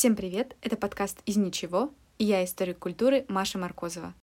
[0.00, 0.56] Всем привет!
[0.62, 4.14] Это подкаст «Из ничего» и я историк культуры Маша Маркозова.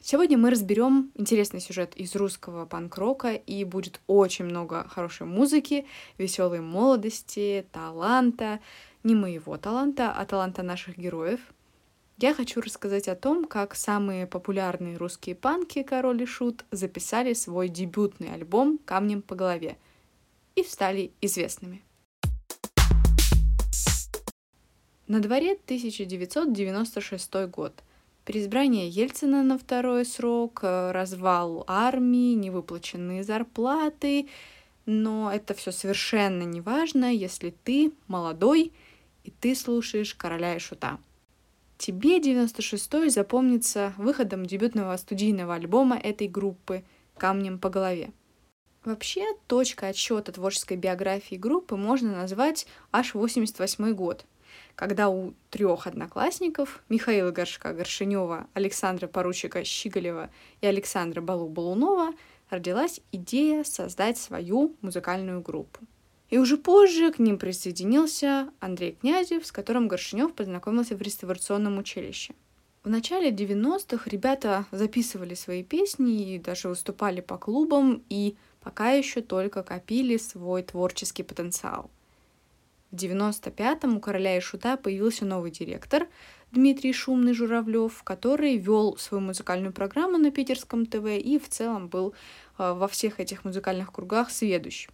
[0.00, 5.86] Сегодня мы разберем интересный сюжет из русского панк-рока, и будет очень много хорошей музыки,
[6.16, 8.60] веселой молодости, таланта,
[9.02, 11.40] не моего таланта, а таланта наших героев.
[12.16, 17.68] Я хочу рассказать о том, как самые популярные русские панки Король и Шут записали свой
[17.68, 19.76] дебютный альбом «Камнем по голове»
[20.54, 21.82] и стали известными.
[25.08, 27.84] На дворе 1996 год.
[28.24, 34.28] Переизбрание Ельцина на второй срок, э, развал армии, невыплаченные зарплаты.
[34.84, 38.72] Но это все совершенно не важно, если ты молодой
[39.22, 40.98] и ты слушаешь короля и шута.
[41.78, 46.82] Тебе 96-й запомнится выходом дебютного студийного альбома этой группы
[47.16, 48.10] «Камнем по голове».
[48.84, 54.24] Вообще, точка отсчета творческой биографии группы можно назвать аж 88 год–
[54.76, 62.14] когда у трех одноклассников Михаила Горшка Горшинева, Александра Поручика Щиголева и Александра Балу-Балунова
[62.50, 65.80] родилась идея создать свою музыкальную группу.
[66.28, 72.34] И уже позже к ним присоединился Андрей Князев, с которым Горшинев познакомился в реставрационном училище.
[72.84, 79.22] В начале 90-х ребята записывали свои песни и даже выступали по клубам, и пока еще
[79.22, 81.90] только копили свой творческий потенциал.
[82.90, 86.06] В 95-м у «Короля и Шута» появился новый директор
[86.52, 92.14] Дмитрий Шумный Журавлев, который вел свою музыкальную программу на питерском ТВ и в целом был
[92.58, 94.88] э, во всех этих музыкальных кругах сведущ.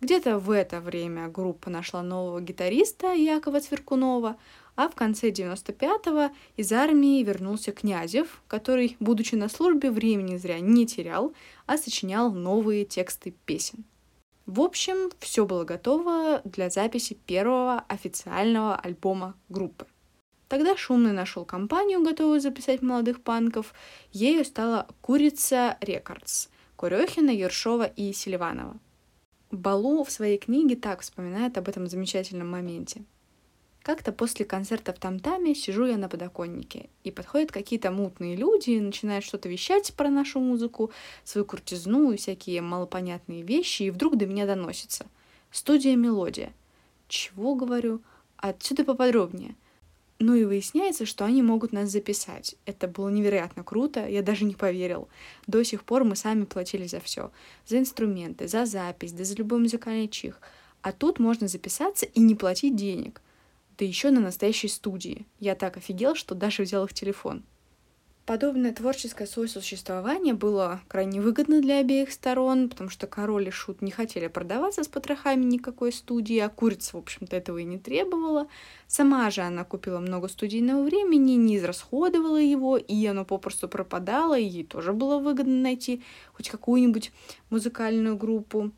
[0.00, 4.36] Где-то в это время группа нашла нового гитариста Якова Цверкунова,
[4.74, 10.86] а в конце 95-го из армии вернулся Князев, который, будучи на службе, времени зря не
[10.86, 11.34] терял,
[11.66, 13.84] а сочинял новые тексты песен.
[14.46, 19.86] В общем, все было готово для записи первого официального альбома группы.
[20.48, 23.72] Тогда Шумный нашел компанию, готовую записать молодых панков.
[24.12, 28.78] Ею стала Курица Рекордс Курехина, Ершова и Селиванова.
[29.50, 33.04] Балу в своей книге так вспоминает об этом замечательном моменте.
[33.82, 39.24] Как-то после концерта в Тамтаме сижу я на подоконнике, и подходят какие-то мутные люди начинают
[39.24, 40.92] что-то вещать про нашу музыку,
[41.24, 45.06] свою крутизну и всякие малопонятные вещи, и вдруг до меня доносится.
[45.50, 46.52] Студия «Мелодия».
[47.08, 48.00] Чего, говорю?
[48.36, 49.56] Отсюда поподробнее.
[50.20, 52.54] Ну и выясняется, что они могут нас записать.
[52.64, 55.08] Это было невероятно круто, я даже не поверил.
[55.48, 57.32] До сих пор мы сами платили за все.
[57.66, 60.40] За инструменты, за запись, да за любой музыкальный чих.
[60.80, 63.20] А тут можно записаться и не платить денег—
[63.82, 65.26] да еще на настоящей студии.
[65.40, 67.42] Я так офигел, что даже взял их телефон.
[68.24, 73.90] Подобное творческое сосуществование было крайне выгодно для обеих сторон, потому что король и шут не
[73.90, 78.46] хотели продаваться с потрохами никакой студии, а курица, в общем-то, этого и не требовала.
[78.86, 84.44] Сама же она купила много студийного времени, не израсходовала его, и оно попросту пропадало, и
[84.44, 86.04] ей тоже было выгодно найти
[86.34, 87.10] хоть какую-нибудь
[87.50, 88.70] музыкальную группу.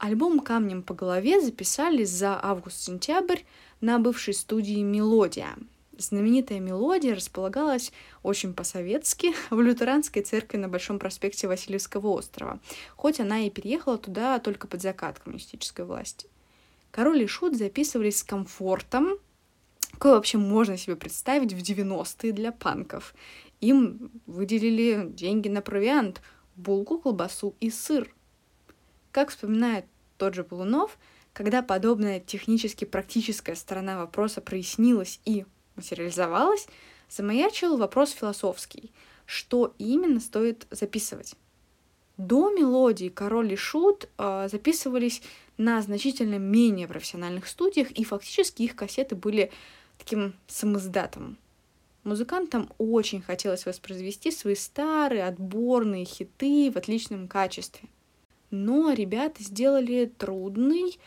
[0.00, 3.40] Альбом «Камнем по голове» записали за август-сентябрь
[3.82, 5.58] на бывшей студии «Мелодия».
[5.98, 12.60] Знаменитая «Мелодия» располагалась очень по-советски в лютеранской церкви на Большом проспекте Васильевского острова,
[12.96, 16.28] хоть она и переехала туда только под закат коммунистической власти.
[16.90, 19.18] Король и Шут записывались с комфортом,
[19.92, 23.14] какое вообще можно себе представить в 90-е для панков.
[23.60, 26.22] Им выделили деньги на провиант,
[26.56, 28.14] булку, колбасу и сыр–
[29.12, 29.84] как вспоминает
[30.20, 30.98] тот же Полунов,
[31.32, 36.66] когда подобная технически практическая сторона вопроса прояснилась и материализовалась,
[37.08, 38.92] замаячил вопрос философский.
[39.24, 41.36] Что именно стоит записывать?
[42.18, 45.22] До мелодии «Король и Шут» э, записывались
[45.56, 49.50] на значительно менее профессиональных студиях, и фактически их кассеты были
[49.96, 51.38] таким самоздатом.
[52.04, 57.88] Музыкантам очень хотелось воспроизвести свои старые отборные хиты в отличном качестве–
[58.50, 60.98] но ребята сделали трудный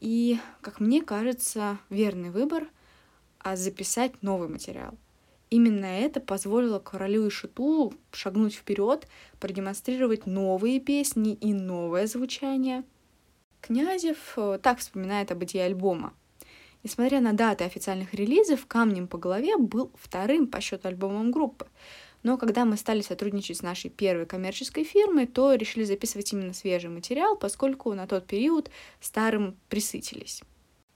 [0.00, 2.68] и, как мне кажется, верный выбор,
[3.38, 4.94] а записать новый материал.
[5.48, 9.06] Именно это позволило королю и шуту шагнуть вперед,
[9.38, 12.82] продемонстрировать новые песни и новое звучание.
[13.60, 16.14] Князев э, так вспоминает об идее альбома.
[16.82, 21.66] Несмотря на даты официальных релизов, «Камнем по голове» был вторым по счету альбомом группы.
[22.26, 26.90] Но когда мы стали сотрудничать с нашей первой коммерческой фирмой, то решили записывать именно свежий
[26.90, 28.68] материал, поскольку на тот период
[29.00, 30.42] старым присытились.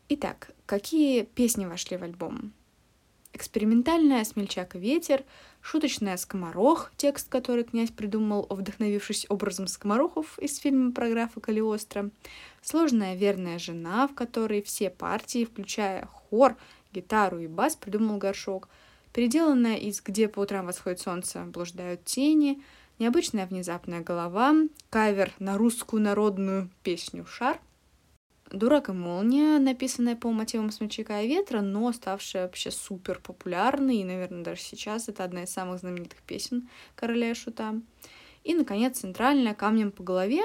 [0.08, 2.52] Итак, какие песни вошли в альбом?
[3.32, 5.22] экспериментальная «Смельчак и ветер»,
[5.60, 12.10] шуточная «Скоморох», текст, который князь придумал, вдохновившись образом скоморохов из фильма про графа Калиостро,
[12.60, 16.56] сложная «Верная жена», в которой все партии, включая хор,
[16.92, 18.68] гитару и бас, придумал горшок,
[19.12, 22.62] переделанная из «Где по утрам восходит солнце, блуждают тени»,
[22.98, 24.54] необычная внезапная голова,
[24.90, 27.60] кавер на русскую народную песню «Шар»,
[28.52, 34.04] «Дурак и молния», написанная по мотивам «Смельчака и ветра», но ставшая вообще супер популярной, и,
[34.04, 37.80] наверное, даже сейчас это одна из самых знаменитых песен «Короля и Шута».
[38.42, 40.42] И, наконец, центральная «Камнем по голове»,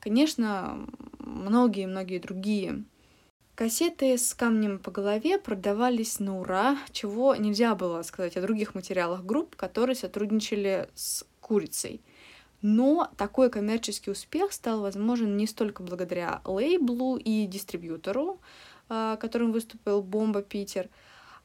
[0.00, 0.86] конечно,
[1.18, 2.84] многие-многие другие.
[3.58, 9.24] Кассеты с камнем по голове продавались на ура, чего нельзя было сказать о других материалах
[9.24, 12.00] групп, которые сотрудничали с курицей.
[12.62, 18.38] Но такой коммерческий успех стал возможен не столько благодаря лейблу и дистрибьютору,
[18.88, 20.88] а, которым выступил Бомба Питер,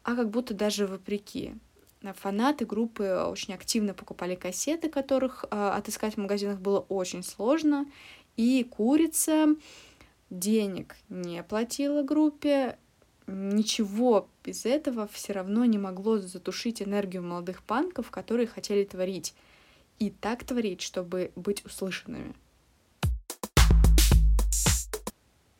[0.04, 1.56] а как будто даже вопреки.
[2.04, 7.88] Фанаты группы очень активно покупали кассеты, которых а, отыскать в магазинах было очень сложно,
[8.38, 9.48] и Курица
[10.33, 12.77] денег не платила группе,
[13.27, 19.33] ничего без этого все равно не могло затушить энергию молодых панков, которые хотели творить
[20.00, 22.33] и так творить, чтобы быть услышанными.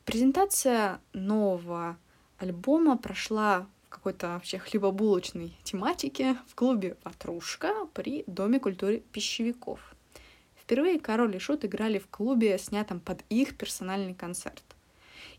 [0.06, 1.98] Презентация нового
[2.38, 9.93] альбома прошла в какой-то вообще хлебобулочной тематике в клубе «Ватрушка» при Доме культуры пищевиков.
[10.63, 14.63] Впервые Король и Шут играли в клубе, снятом под их персональный концерт.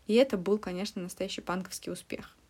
[0.07, 2.35] И это был, конечно, настоящий панковский успех—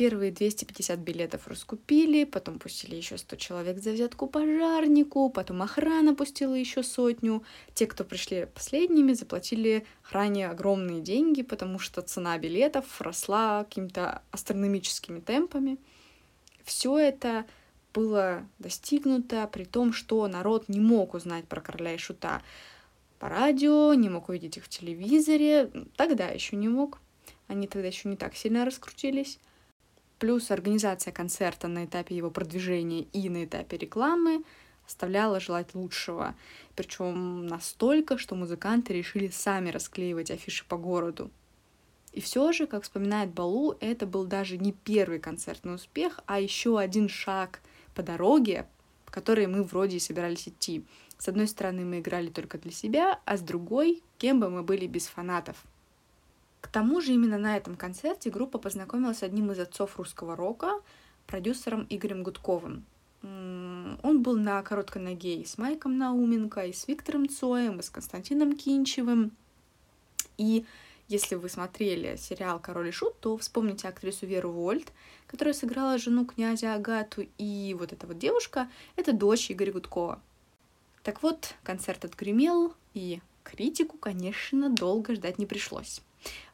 [0.00, 6.54] Первые 250 билетов раскупили, потом пустили еще 100 человек за взятку пожарнику, потом охрана пустила
[6.54, 7.44] еще сотню.
[7.74, 15.20] Те, кто пришли последними, заплатили охране огромные деньги, потому что цена билетов росла какими-то астрономическими
[15.20, 15.76] темпами.
[16.64, 17.44] Все это
[17.92, 22.42] было достигнуто при том, что народ не мог узнать про короля и шута
[23.18, 26.98] по радио, не мог увидеть их в телевизоре, тогда еще не мог.
[27.48, 29.38] Они тогда еще не так сильно раскрутились.
[30.18, 34.44] Плюс организация концерта на этапе его продвижения и на этапе рекламы
[34.86, 36.34] оставляла желать лучшего.
[36.76, 41.30] Причем настолько, что музыканты решили сами расклеивать афиши по городу.
[42.12, 46.78] И все же, как вспоминает Балу, это был даже не первый концертный успех, а еще
[46.78, 47.60] один шаг
[47.94, 48.66] по дороге,
[49.06, 50.84] по которой мы вроде и собирались идти.
[51.18, 54.86] С одной стороны, мы играли только для себя, а с другой, кем бы мы были
[54.86, 55.64] без фанатов—
[56.60, 60.80] к тому же именно на этом концерте группа познакомилась с одним из отцов русского рока,
[61.26, 62.84] продюсером Игорем Гудковым.
[63.22, 67.90] Он был на короткой ноге и с Майком Науменко, и с Виктором Цоем, и с
[67.90, 69.32] Константином Кинчевым.
[70.38, 70.64] И
[71.10, 74.92] если вы смотрели сериал «Король и Шут», то вспомните актрису Веру Вольт,
[75.26, 80.20] которая сыграла жену князя Агату, и вот эта вот девушка— это дочь Игоря Гудкова.
[81.02, 86.00] Так вот, концерт отгремел, и критику, конечно, долго ждать не пришлось.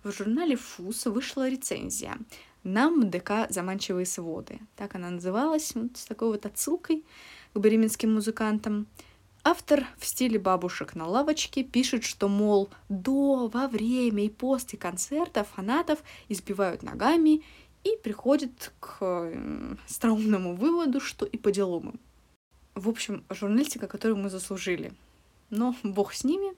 [0.02, 2.16] В журнале «Фус» вышла рецензия
[2.62, 4.60] «Нам ДК заманчивые своды».
[4.74, 7.04] Так она называлась, вот с такой вот отсылкой
[7.52, 8.86] к бременским музыкантам.
[9.48, 15.44] Автор в стиле бабушек на лавочке пишет, что, мол, до, во время и после концерта
[15.44, 17.44] фанатов избивают ногами
[17.84, 22.00] и приходит к э, странному выводу, что и по делам им.
[22.74, 24.92] В общем, журналистика, которую мы заслужили.
[25.50, 26.52] Но бог с ними.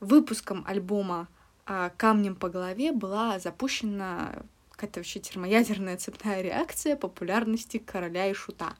[0.00, 1.26] Выпуском альбома
[1.64, 8.76] а камнем по голове была запущена какая-то вообще термоядерная цепная реакция популярности короля и шута.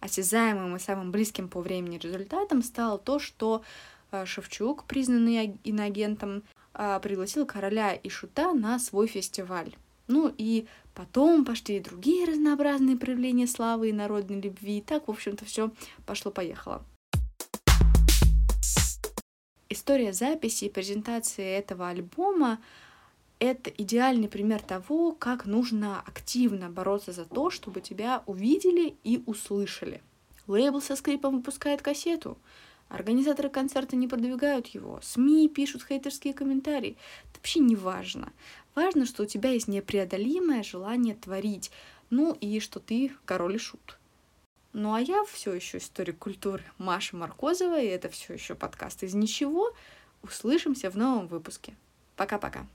[0.00, 3.62] Осязаемым и самым близким по времени результатом стало то, что
[4.10, 6.42] а, Шевчук, признанный иноагентом,
[6.74, 9.74] а, пригласил короля и шута на свой фестиваль.
[10.08, 14.78] Ну и потом пошли и другие разнообразные проявления славы и народной любви.
[14.78, 15.70] И так, в общем-то, все
[16.04, 16.84] пошло-поехало.
[19.68, 22.60] История записи и презентации этого альбома—
[23.38, 30.02] это идеальный пример того, как нужно активно бороться за то, чтобы тебя увидели и услышали.
[30.46, 32.38] Лейбл со скрипом выпускает кассету,
[32.88, 36.96] организаторы концерта не продвигают его, СМИ пишут хейтерские комментарии.
[37.24, 38.32] Это вообще не важно.
[38.74, 41.70] Важно, что у тебя есть непреодолимое желание творить,
[42.10, 43.98] ну и что ты король и шут.
[44.72, 49.14] Ну а я все еще историк культуры Маша Маркозова, и это все еще подкаст из
[49.14, 49.74] ничего.
[50.22, 51.74] Услышимся в новом выпуске.
[52.14, 52.66] Пока-пока.